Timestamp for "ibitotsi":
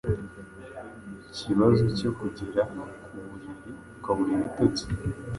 4.35-4.85